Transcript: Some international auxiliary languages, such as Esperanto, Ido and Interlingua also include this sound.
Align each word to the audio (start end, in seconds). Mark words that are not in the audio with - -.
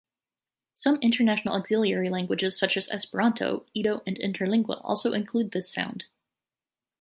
Some 0.73 0.95
international 1.03 1.53
auxiliary 1.53 2.09
languages, 2.09 2.57
such 2.57 2.75
as 2.75 2.89
Esperanto, 2.89 3.67
Ido 3.75 4.01
and 4.07 4.17
Interlingua 4.17 4.81
also 4.83 5.13
include 5.13 5.51
this 5.51 5.71
sound. 5.71 6.05